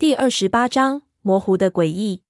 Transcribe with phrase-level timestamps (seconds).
[0.00, 2.22] 第二十八章模糊的诡异。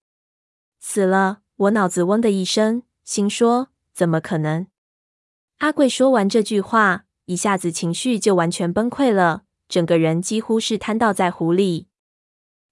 [0.80, 1.42] 死了！
[1.56, 4.68] 我脑子嗡的一声，心说：怎么可能？
[5.58, 11.88] 阿贵说完这句话，一下子情绪就完全崩溃了，整个人几乎是瘫倒在湖里。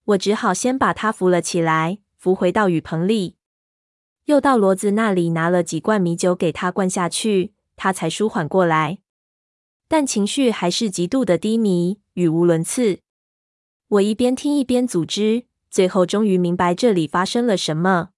[0.05, 3.37] 我只好先把他扶了起来，扶回到雨棚里，
[4.25, 9.01] 又到骡子那里拿了几罐米酒给他灌下去，他才舒缓过来。
[9.89, 13.01] 但情绪还是极度的低迷，语无伦次。
[13.89, 18.09] 我一边听一边组织，最后终于明白这里发生了什么。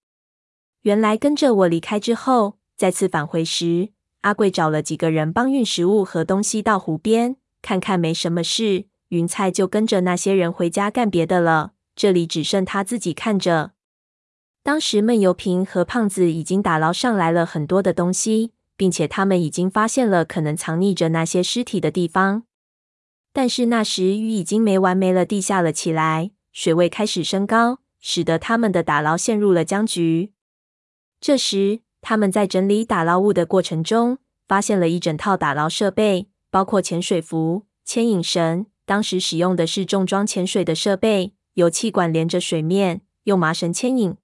[0.82, 3.90] 原来跟着我离开之后，再次返回时，
[4.22, 11.72] 阿贵找了几个人帮运食物和东西到湖边，看看没什么事，云菜就跟着那些人回家干别的了。
[11.94, 13.72] 这里只剩他自己看着。
[14.62, 22.44] 当时闷油瓶和胖子已经打捞上来了很多的东西，并且他们已经发现了可能藏匿着那些尸体的地方。
[23.32, 30.32] 但是那时雨已经没完没了地下了起来，水位开始升高，使得他们的打捞陷入了僵局。
[31.20, 38.66] 这时，他们在整理打捞物的过程中，发现了一整套打捞设备，包括潜水服、牵引绳。
[38.86, 44.16] 当时使用的是重装潜水的设备，有气管连着水面，用麻绳牵引。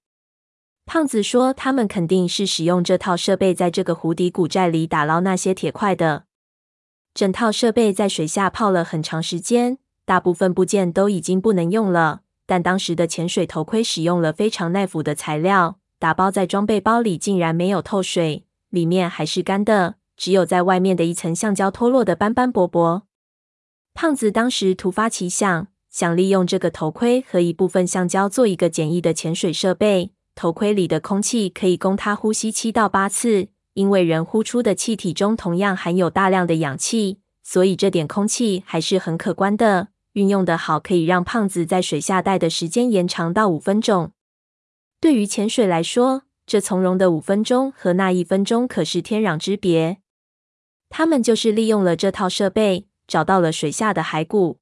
[0.85, 6.25] 胖子说，他们肯定是使用这套设备在这个湖底古寨里打捞那些铁块的。
[7.15, 12.23] 整套设备在水下泡了很长时间，大部分部件都已经不能用了。
[12.45, 23.03] 但当时的潜水头盔使用了非常耐腐的材料，打包在装备包里竟然没有透水，里面还是干的，只有在外面的一层橡胶脱落的斑斑驳驳。
[23.93, 33.47] 胖子当时突发奇想，想利用这个头盔和一部分橡胶做一个简易的潜水设备，头盔里的空气可以供他呼吸七到八次。
[33.75, 39.89] 因为人呼出的气体中同样含有大量的氧气，所以这点空气还是很可观的。
[40.13, 44.13] 运用得好，可以让胖子在水下待的时间延长到五分钟。
[45.01, 49.97] 对于潜水来说，这从容的五分钟和那一分钟可是天壤之别。
[50.89, 54.59] 他们就是利用了这套设备，找到了水下的骸骨。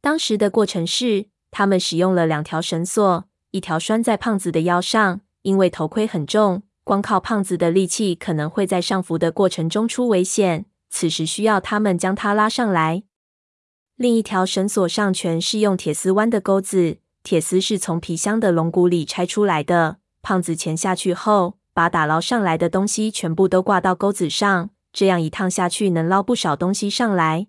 [0.00, 6.62] 当时的过程是，他们使用了两条绳索，一条拴在胖子的腰上，因为头盔很重。
[6.84, 10.66] 光靠胖子的力气，可能会在上浮的过程中出危险。
[10.88, 13.04] 此时需要他们将他拉上来。
[13.94, 19.98] 另一条绳索上全是用铁丝弯的钩子，铁丝是从皮箱的龙骨里拆出来的。
[20.22, 27.46] 胖子潜下去后，把打捞上来的东西全部都挂到钩子上，这样一趟下去能捞不少东西上来。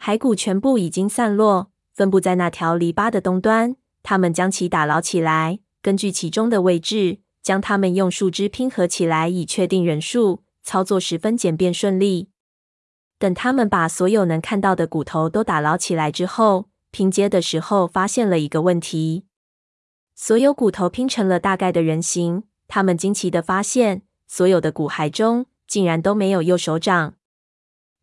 [0.00, 3.76] 骸骨全部已经散落，分布在那条篱笆的东端。
[4.02, 7.18] 他们将其打捞起来，根据其中的位置。
[7.48, 12.28] 将它们用树枝拼合起来，以确定人数，操作十分简便顺利。
[13.18, 19.24] 等他们把所有能看到的骨头都打捞起来之后，拼接的时候发现了一个问题：
[20.14, 22.42] 所有骨头拼成了大概的人形。
[22.66, 27.14] 他们惊奇地发现，所有的骨骸中竟然都没有右手掌。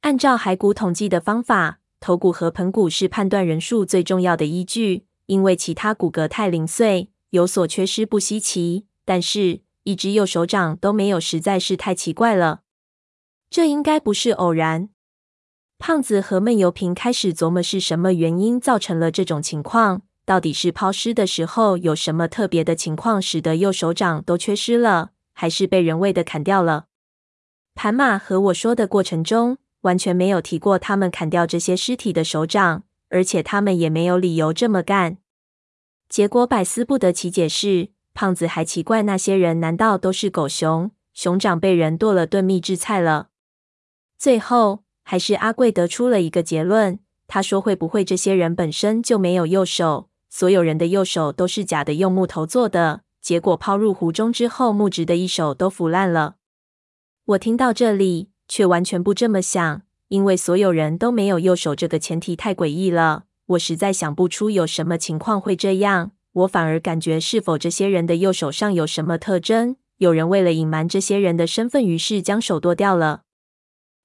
[0.02, 8.88] 按照骸骨统计的方法，头骨和盆骨是判断人数最重要的依据，因为其他骨骼太零碎，有所缺失不稀奇。
[9.06, 12.62] 但是，一只右手掌都没有，实在是太奇怪了。
[13.50, 14.90] 这应该不是偶然。
[15.78, 20.02] 胖子和闷油瓶开始琢磨是什么原因造成了这种情况。
[20.26, 26.88] 到底是抛尸的时候有什么特别的情况，使得右手掌都缺失了，还是被人为的砍掉了？
[27.76, 35.18] 盘马和我说的过程中，完全没有提过他们砍掉这些尸体的手掌，而且他们也没有理由这么干。
[36.10, 37.90] 结果百思不得其解是。
[38.16, 40.90] 胖子还奇怪那些人难道都是狗熊？
[41.14, 43.28] 熊掌被人剁了炖秘制菜了。
[44.18, 47.00] 最后还是阿贵得出了一个结论。
[47.28, 50.10] 他说：“会不会这些人本身就没有右手？
[50.30, 53.02] 所有人的右手都是假的，用木头做的。
[53.20, 56.36] 结果抛入湖中之后，木质的一手都腐烂了。”
[57.26, 63.26] 我听到这里，却完全不这么想，因为所有人都没有右手这个前提太诡异了。
[63.48, 66.12] 我实在想不出有什么情况会这样。
[66.36, 69.78] 我反而感觉，是否这些人的右手上有什么特征？
[69.98, 73.22] 有人为了隐瞒这些人的身份，于是将手剁掉了，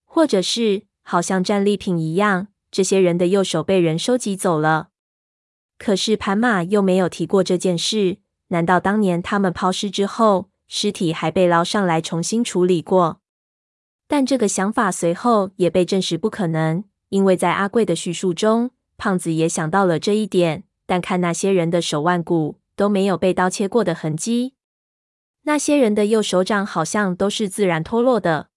[0.05, 4.91] 或者是好像战利品一样，这些人的右手被人收集走了。
[5.77, 8.19] 可是盘马又没有提过这件事。
[8.49, 13.21] 难道当年他们抛尸之后，尸体还被捞上来重新处理过？
[14.06, 20.65] 但这个想法随后也被证实不可能，因为在阿贵的叙述中，胖子也想到了这一点。
[20.90, 24.54] 但看那些人的手腕骨都没有被刀切过的痕迹，
[25.42, 28.48] 那些人的右手掌好像都是自然脱落的，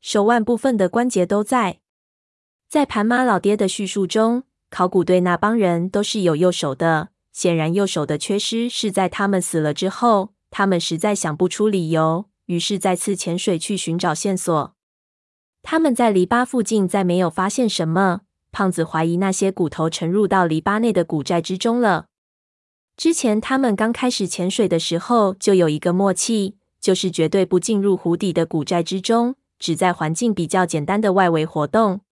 [0.00, 1.78] 手腕部分的关节都在。
[2.68, 10.34] 在盘马老爹的叙述中，考古队那帮人都是有右手的，显然右手的缺失是在他们死了之后。
[10.50, 14.74] 他们实在想不出理由，于是再次潜水去寻找线索。
[15.62, 18.22] 他们在篱笆附近再没有发现什么。
[18.54, 22.06] 胖子怀疑那些骨头沉入到篱笆内的古寨之中了。
[22.96, 32.02] 之前他们刚开始潜水的时候就有一个默契，就是绝对不进入湖底的古寨之中，只在环境比较简单的外围活动。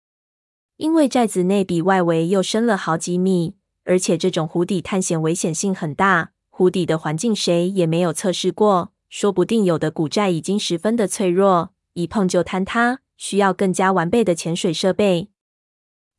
[0.78, 3.54] 因为寨子内比外围又深了好几米，
[3.84, 6.32] 而且这种湖底探险危险性很大。
[6.50, 15.28] 湖底的环境谁也没有测试过，说不定有的古寨已经十分的脆弱，一碰就坍塌，需要更加完备的潜水设备。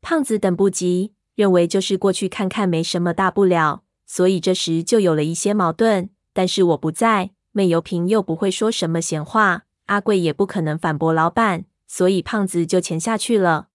[0.04, 6.10] 胖子等不及，认为就是过去看看没什么大不了，所以这时就有了一些矛盾。
[6.34, 13.70] 但是我不在，闷油瓶又不会说什么闲话，阿贵也不可能反驳老板，所以胖子就潜下去了。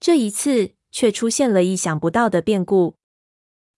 [0.00, 2.96] 这一次却出现了意想不到的变故。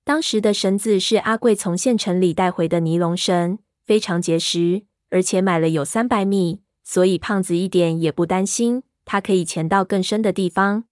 [0.05, 10.85] 当时的绳子是阿贵从县城里带回的尼龙绳，非常结实，而且买了有三百米，所以胖子一点也不担心，他可以潜到更深的地方。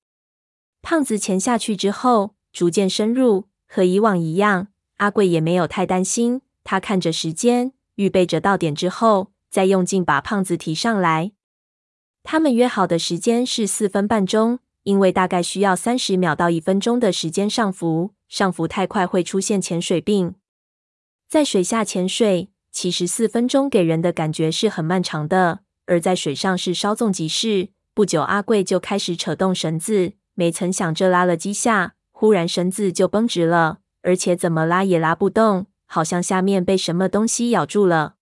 [0.88, 4.69] 胖子潜下去之后，逐渐深入，和以往一样，
[4.99, 6.43] 阿贵也没有太担心。
[6.62, 11.33] 他看着时间，预备着到点之后，再用劲把胖子提上来。
[12.23, 18.12] 他们约好的时间是四分半钟，因为大概需要三十秒到一分钟的时间上浮。
[18.29, 20.37] 上浮太快会出现潜水病。
[21.29, 27.71] 在水下潜水，其实四分钟给人的感觉是很漫长的，而在水上是稍纵即逝。
[27.93, 38.15] 不久，阿贵就开始扯动绳子，没曾想这拉了几下，忽然绳子就绷直了，而且怎么拉也拉不动，好像下面被什么东西咬住了。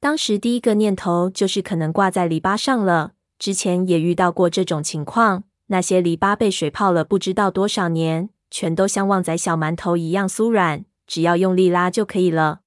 [0.00, 8.30] 当时第一个念头就是可能挂在篱笆上了，之前也遇到过这种情况，那些篱笆被水泡了不知道多少年。
[8.48, 12.60] 全都像旺仔小馒头一样酥软，只要用力拉就可以了。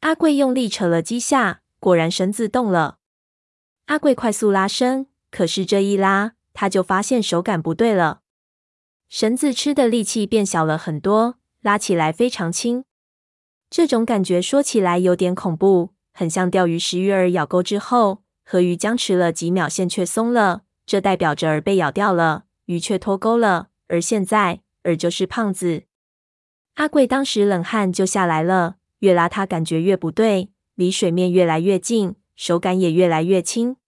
[0.00, 2.96] 阿贵用力扯了几下，果然绳子动了。
[3.86, 8.22] 阿贵快速拉伸，可是这一拉，他就发现手感不对了。
[9.10, 12.84] 绳子吃的力气变小了很多，拉起来非常轻。
[13.68, 23.68] 这种感觉说起来有点恐怖，很像钓鱼时鱼饵咬钩之后，河鱼僵持了几秒线却松了，这代表着饵被咬掉了，鱼却脱钩了。
[23.88, 24.62] 而现在。
[24.86, 25.82] 饵就是胖子，
[26.74, 28.76] 阿贵当时冷汗就下来了。
[29.00, 33.78] 越拉他感觉越不对，离水面越来越近，手感也越来越轻。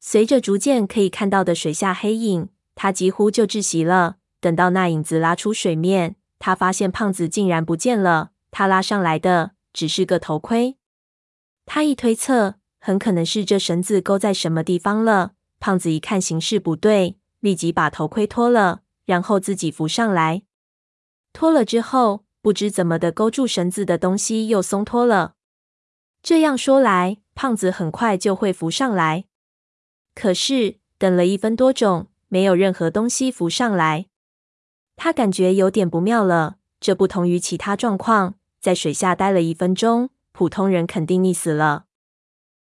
[0.00, 4.16] 随着逐渐可以看到的水下黑影，他几乎就窒息了。
[4.40, 8.30] 等到那影子拉出水面，他发现胖子竟然不见了。
[8.50, 10.78] 他拉上来的只是个头盔。
[11.66, 15.32] 他一推测，很可能是这绳子勾在什么地方了。
[15.60, 18.80] 胖子一看形势不对，立即把头盔脱了。
[19.04, 20.44] 然后自己浮上来，
[21.32, 25.34] 脱了之后，不知怎么的勾住绳子的东西又松脱了。
[26.22, 29.24] 这样说来，胖子很快就会浮上来。
[30.14, 34.06] 可是等了一分多钟，没有任何东西浮上来，
[34.96, 36.56] 他感觉有点不妙了。
[36.80, 41.84] 这不同于其他状况，在水下待了一分钟，普通人肯定溺死了。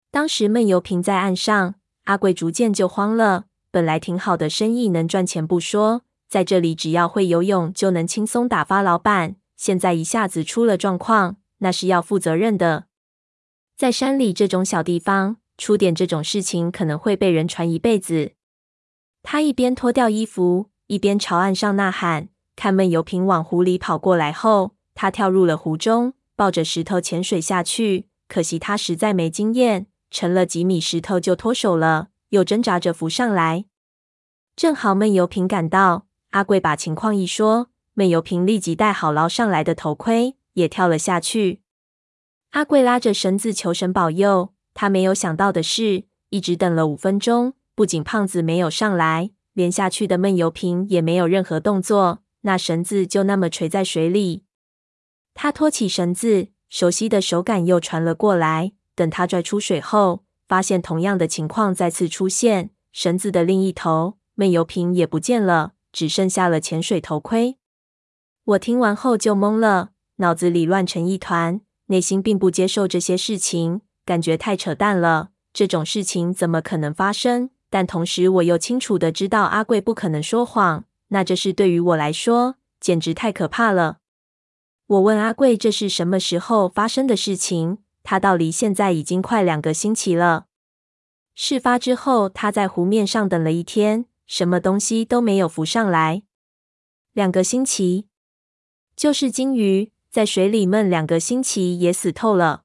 [0.09, 3.45] 当时闷油瓶在岸上，阿贵逐渐就慌了。
[3.69, 6.01] 本来挺好的生意，能赚钱不说。
[6.27, 9.35] 在这里，只要会游泳就能轻松打发老板。
[9.55, 12.85] 现在一下子出了状况，那是要负责任的。
[13.75, 18.33] 在山里这种小地方，出点这种事情可能会被人传一辈子。
[19.23, 22.29] 他一边脱掉衣服，一边朝岸上呐喊。
[22.55, 28.07] 看闷油瓶往湖里跑过来后，他跳入了湖中，抱着石头潜水下去。
[28.27, 33.65] 可惜他实在没经验，沉了几米石头就脱手了，又挣扎着浮上来。
[34.55, 36.05] 正好闷油瓶赶到。
[36.31, 41.61] 阿贵把情况一说，闷油瓶立即戴好捞上来的头盔，也跳了下去。
[42.51, 44.53] 阿贵拉着绳子求神保佑。
[44.79, 54.43] 他没有想到的是，一直等了五分钟，不仅胖子没有上来，连下去的闷油瓶也没有任何动作，那绳子就那么垂在水里。
[55.33, 58.73] 他拖起绳子，熟悉的手感又传了过来。
[58.93, 65.71] 等他拽出水后，发现同样的情况再次出现，绳子的另一头，闷油瓶也不见了。
[65.91, 67.57] 只剩下了潜水头盔。
[68.43, 75.31] 我听完后就懵了，脑子里乱成一团，内心并不接受这些事情，感觉太扯淡了。
[75.51, 77.49] 这种事情怎么可能发生？
[77.69, 83.97] 但同时我又清楚的知道阿贵不可能说谎，那这事对于我来说简直太可怕了。
[84.85, 90.45] 我问阿贵这是什么时候发生的事情，他道离现在已经快两个星期了。
[91.35, 94.05] 事发之后，他在湖面上等了一天。
[94.25, 96.23] 什么东西都没有浮上来。
[97.13, 98.07] 两个星期，
[98.95, 102.63] 就是鲸鱼，在水里闷两个星期也死透了。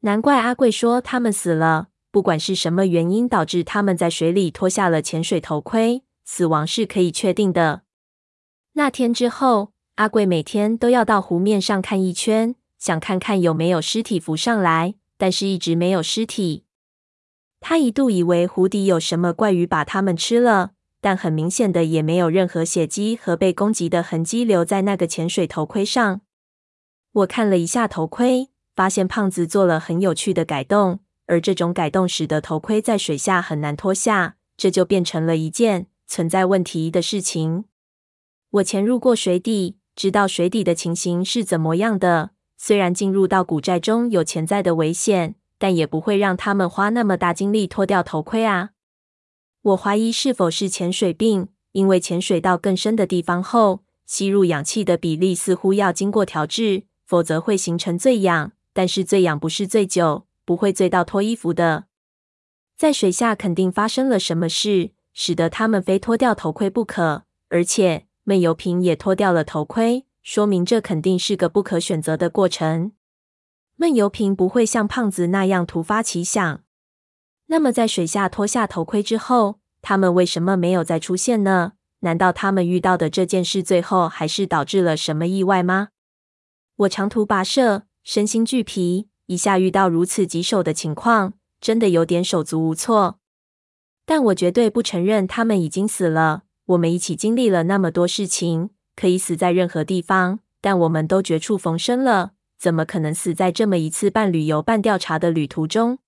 [0.00, 1.88] 难怪阿贵说他们死了。
[2.10, 7.82] 不管是什么原因导致他们在水里脱下了潜水头盔，死亡是可以确定的。
[8.72, 16.64] 那天之后，阿贵每天都要到湖面上看一圈，想看看有没有尸体浮上来，但是一直没有尸体。
[17.60, 20.72] 他一度以为湖底有什么怪鱼把他们吃了，
[21.02, 26.22] 但很明显的也没有任何血迹和被攻击的痕迹留在那个潜水头盔上。
[27.12, 31.00] 我看了一下头盔，发现胖子做了很有趣的改动。
[31.28, 37.64] 而这种改动使得头盔在水下很难脱下，这就变成了一件存在问题的事情。
[38.50, 42.30] 我潜入过水底，知道水底的情形是怎么样的。
[42.56, 48.70] 虽然进入到古寨中有潜在的危险，但也不会让他们花那么大精力脱掉头盔啊。
[49.62, 58.52] 我怀疑是否是潜水病，因为潜水到更深的地方后，吸入氧气的比例似乎要经过调制，否则会形成醉氧。
[58.76, 60.26] 但是醉氧不是醉酒。
[60.44, 61.86] 不会醉到脱衣服的，
[62.76, 67.24] 在水下肯定发生了什么事，使得他们非脱掉头盔不可。
[67.48, 72.92] 而且闷油瓶也脱掉了头盔，说明这肯定是个不可选择的过程。
[73.74, 76.62] 闷油瓶不会像胖子那样突发奇想。
[77.46, 81.72] 那么在水下脱下头盔之后，他们为什么没有再出现呢？
[82.00, 85.88] 难道他们遇到的这件事最后还是导致了什么意外吗？
[86.76, 89.08] 我长途跋涉，身心俱疲。
[89.26, 93.18] 一下遇到如此棘手的情况，真的有点手足无措。
[94.04, 96.44] 但我绝对不承认他们已经死了。
[96.66, 105.98] 我们一起经历了那么多事情，可以死在任何地方，但我们都绝处逢生了，怎么可能死在这么一次半旅游半调查的旅途中？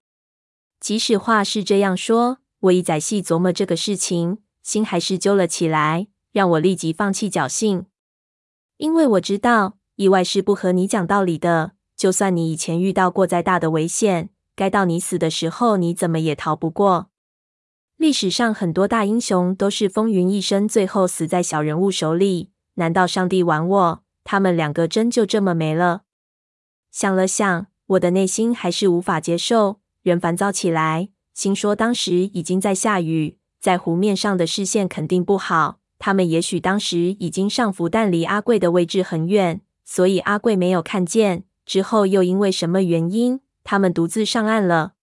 [0.78, 7.86] 即使话是这样说，我一仔细琢磨这个事情，心还是揪了起来，让我立即放弃侥幸，
[8.76, 11.72] 因为我知道意外是不和你讲道理的。
[11.98, 17.10] 就算你以前遇到过再大的危险，该到你死的时候，你怎么也逃不过。
[17.96, 22.50] 历史上很多大英雄都是风云一生，最后死在小人物手里。
[22.74, 24.02] 难道上帝玩我？
[24.22, 26.02] 他们两个真就这么没了？
[26.92, 31.08] 想了想，我的内心还是无法接受，人烦躁起来。
[31.34, 35.80] 心说当时已经在下雨，在湖面上的视线肯定不好。
[35.98, 41.42] 他们也许当时已经上浮，但离阿贵的位置很远，所以阿贵没有看见。
[41.68, 44.94] 之后又因为什么原因，他们独自上岸了。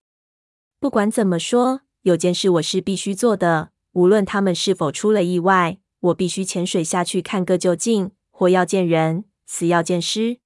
[0.79, 8.10] 不管怎么说，有件事我是必须做的，无论他们是否出了意外，我必须潜水下去看个究竟。
[8.31, 10.39] 活要见人，死要见尸。